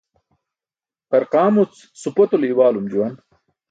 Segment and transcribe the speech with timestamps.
[1.09, 3.13] Qarqaamuc supotulo i̇waalum juwan.